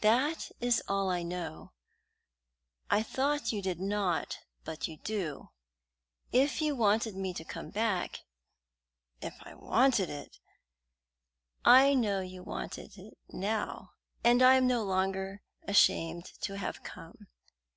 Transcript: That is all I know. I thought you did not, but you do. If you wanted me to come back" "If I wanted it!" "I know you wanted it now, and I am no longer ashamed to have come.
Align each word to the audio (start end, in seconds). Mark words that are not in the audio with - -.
That 0.00 0.52
is 0.60 0.80
all 0.86 1.10
I 1.10 1.24
know. 1.24 1.72
I 2.88 3.02
thought 3.02 3.50
you 3.50 3.60
did 3.60 3.80
not, 3.80 4.38
but 4.62 4.86
you 4.86 4.98
do. 4.98 5.50
If 6.30 6.62
you 6.62 6.76
wanted 6.76 7.16
me 7.16 7.34
to 7.34 7.42
come 7.44 7.70
back" 7.70 8.20
"If 9.20 9.34
I 9.44 9.54
wanted 9.54 10.08
it!" 10.08 10.38
"I 11.64 11.94
know 11.94 12.20
you 12.20 12.44
wanted 12.44 12.96
it 12.96 13.18
now, 13.30 13.94
and 14.22 14.40
I 14.40 14.54
am 14.54 14.68
no 14.68 14.84
longer 14.84 15.42
ashamed 15.66 16.26
to 16.42 16.56
have 16.58 16.84
come. 16.84 17.26